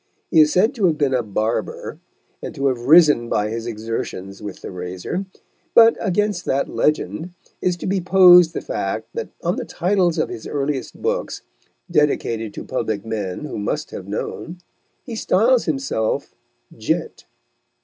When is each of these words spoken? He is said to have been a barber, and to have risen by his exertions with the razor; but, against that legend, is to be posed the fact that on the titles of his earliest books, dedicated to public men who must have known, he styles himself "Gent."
He 0.31 0.41
is 0.41 0.51
said 0.51 0.73
to 0.73 0.87
have 0.87 0.97
been 0.97 1.13
a 1.13 1.21
barber, 1.21 1.99
and 2.41 2.55
to 2.55 2.65
have 2.69 2.87
risen 2.87 3.29
by 3.29 3.51
his 3.51 3.67
exertions 3.67 4.41
with 4.41 4.63
the 4.63 4.71
razor; 4.71 5.27
but, 5.75 5.95
against 6.01 6.43
that 6.45 6.67
legend, 6.67 7.35
is 7.61 7.77
to 7.77 7.85
be 7.85 8.01
posed 8.01 8.53
the 8.55 8.61
fact 8.61 9.09
that 9.13 9.29
on 9.43 9.57
the 9.57 9.63
titles 9.63 10.17
of 10.17 10.29
his 10.29 10.47
earliest 10.47 10.99
books, 10.99 11.43
dedicated 11.91 12.51
to 12.55 12.63
public 12.63 13.05
men 13.05 13.45
who 13.45 13.59
must 13.59 13.91
have 13.91 14.07
known, 14.07 14.57
he 15.03 15.15
styles 15.15 15.65
himself 15.65 16.33
"Gent." 16.75 17.27